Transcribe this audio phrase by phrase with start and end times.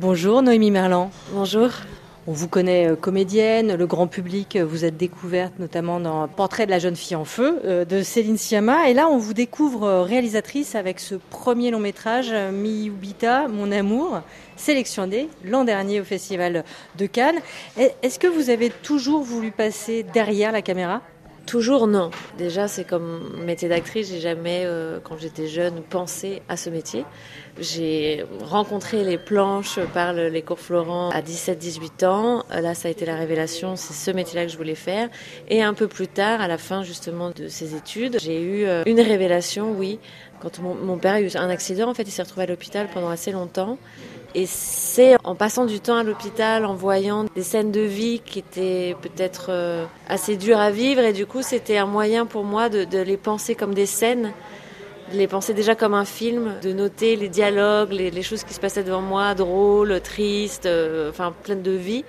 [0.00, 1.10] Bonjour Noémie Merlan.
[1.32, 1.70] Bonjour.
[2.28, 6.66] On vous connaît euh, comédienne, le grand public euh, vous êtes découverte notamment dans Portrait
[6.66, 10.02] de la jeune fille en feu euh, de Céline Sciamma et là on vous découvre
[10.02, 14.20] réalisatrice avec ce premier long métrage Miyubita, Mon amour,
[14.54, 16.62] sélectionné l'an dernier au Festival
[16.96, 17.40] de Cannes.
[17.76, 21.02] Est-ce que vous avez toujours voulu passer derrière la caméra?
[21.48, 22.10] Toujours non.
[22.36, 27.06] Déjà, c'est comme métier d'actrice, j'ai jamais, euh, quand j'étais jeune, pensé à ce métier.
[27.58, 32.44] J'ai rencontré les planches par les cours Florent à 17-18 ans.
[32.50, 35.08] Là, ça a été la révélation, c'est ce métier-là que je voulais faire.
[35.48, 38.82] Et un peu plus tard, à la fin justement de ces études, j'ai eu euh,
[38.84, 39.98] une révélation, oui.
[40.40, 42.88] Quand mon, mon père a eu un accident, en fait, il s'est retrouvé à l'hôpital
[42.92, 43.78] pendant assez longtemps.
[44.38, 48.38] Et c'est en passant du temps à l'hôpital, en voyant des scènes de vie qui
[48.38, 52.68] étaient peut-être euh, assez dures à vivre, et du coup c'était un moyen pour moi
[52.68, 54.30] de, les penser comme des scènes,
[55.12, 58.60] de les penser déjà comme un film, de noter les dialogues, les, choses qui se
[58.60, 62.04] passaient devant moi, drôles, tristes, euh, enfin pleines de vie.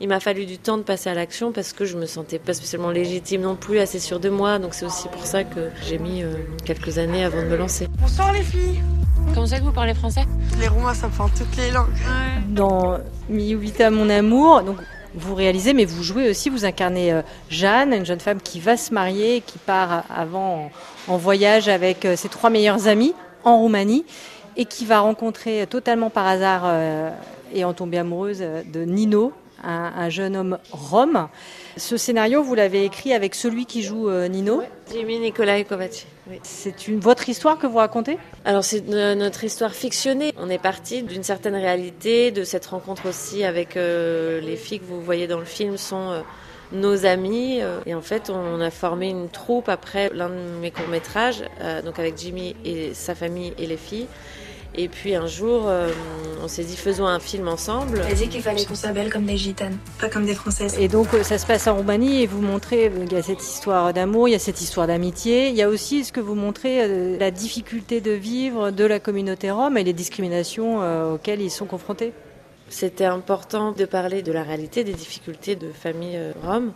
[0.00, 2.54] Il m'a fallu du temps de passer à l'action parce que je me sentais pas
[2.54, 5.98] spécialement légitime non plus, assez sûre de moi, donc c'est aussi pour ça que j'ai
[5.98, 6.32] mis euh,
[6.64, 7.88] quelques années avant de me lancer.
[8.00, 8.80] Bonsoir les filles
[9.34, 10.22] Comment ça que vous parlez français?
[10.60, 11.88] Les Roumains, ça prend toutes les langues.
[12.50, 14.76] Dans Miyubita, mon amour, donc
[15.16, 18.76] vous réalisez, mais vous jouez aussi, vous incarnez euh, Jeanne, une jeune femme qui va
[18.76, 20.70] se marier, qui part avant
[21.08, 23.12] en, voyage avec euh, ses trois meilleurs amis
[23.42, 24.04] en Roumanie
[24.56, 27.10] et qui va rencontrer totalement par hasard euh,
[27.52, 29.32] et en tomber amoureuse de Nino,
[29.66, 31.28] un, jeune homme rome.
[31.76, 34.62] Ce scénario, vous l'avez écrit avec celui qui joue euh, Nino
[34.92, 36.06] Jimmy Nicolai Kovacs.
[36.42, 38.18] C'est une, votre histoire que vous racontez?
[38.44, 40.32] Alors c'est notre histoire fictionnée.
[40.38, 44.84] On est parti d'une certaine réalité, de cette rencontre aussi avec euh, les filles que
[44.84, 46.20] vous voyez dans le film sont euh,
[46.72, 47.60] nos amis.
[47.86, 51.44] et en fait, on a formé une troupe après l'un de mes courts-métrages,
[51.84, 54.08] donc avec Jimmy et sa famille et les filles.
[54.76, 55.88] Et puis un jour, euh,
[56.42, 58.02] on s'est dit faisons un film ensemble.
[58.08, 60.76] Elle dit qu'il fallait qu'on s'appelle comme des gitanes, pas comme des françaises.
[60.80, 63.42] Et donc euh, ça se passe en Roumanie et vous montrez, il y a cette
[63.42, 66.34] histoire d'amour, il y a cette histoire d'amitié, il y a aussi ce que vous
[66.34, 71.50] montrez, euh, la difficulté de vivre de la communauté rome et les discriminations auxquelles ils
[71.50, 72.12] sont confrontés.
[72.68, 76.72] C'était important de parler de la réalité des difficultés de famille rome,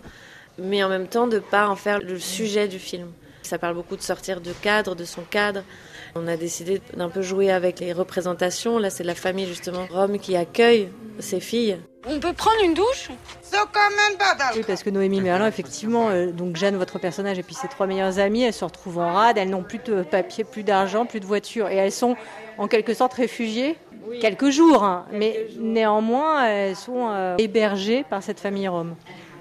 [0.59, 3.09] mais en même temps de ne pas en faire le sujet du film.
[3.43, 5.63] Ça parle beaucoup de sortir de cadre, de son cadre.
[6.15, 8.79] On a décidé d'un peu jouer avec les représentations.
[8.79, 10.89] Là, c'est la famille justement Rome qui accueille
[11.19, 11.79] ses filles.
[12.07, 13.11] On peut prendre une douche
[14.55, 17.87] Oui, parce que Noémie Merlin, effectivement, euh, donc Jeanne, votre personnage, et puis ses trois
[17.87, 21.21] meilleures amies, elles se retrouvent en rade, elles n'ont plus de papier, plus d'argent, plus
[21.21, 22.17] de voiture, et elles sont
[22.57, 23.77] en quelque sorte réfugiées
[24.21, 25.07] quelques jours, hein.
[25.13, 28.95] mais néanmoins, elles sont euh, hébergées par cette famille rome.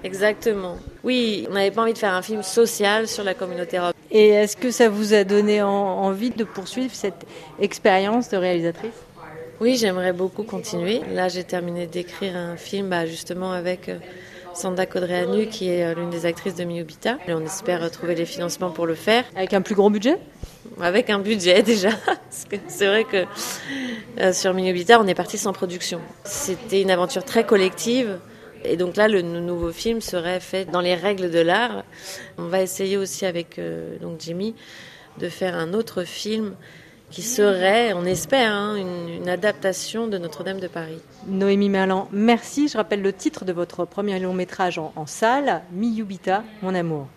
[0.03, 0.77] Exactement.
[1.03, 3.93] Oui, on n'avait pas envie de faire un film social sur la communauté rome.
[4.11, 7.25] Et est-ce que ça vous a donné envie de poursuivre cette
[7.59, 8.93] expérience de réalisatrice?
[9.59, 11.01] Oui, j'aimerais beaucoup continuer.
[11.13, 13.97] Là, j'ai terminé d'écrire un film bah, justement avec euh,
[14.53, 17.17] Sanda Kodreanu, qui est euh, l'une des actrices de Miobita.
[17.27, 19.23] Et on espère trouver les financements pour le faire.
[19.35, 20.19] Avec un plus gros budget?
[20.79, 21.89] Avec un budget déjà.
[22.29, 23.25] C'est vrai que
[24.19, 26.01] euh, sur Miobita, on est parti sans production.
[26.23, 28.19] C'était une aventure très collective.
[28.63, 31.83] Et donc là, le nouveau film serait fait dans les règles de l'art.
[32.37, 34.55] On va essayer aussi avec euh, donc Jimmy
[35.19, 36.55] de faire un autre film
[37.09, 40.99] qui serait, on espère, hein, une, adaptation de Notre-Dame de Paris.
[41.27, 42.67] Noémie Merlan, merci.
[42.67, 47.07] Je rappelle le titre de votre premier long métrage en, en salle, Miyubita, mon amour.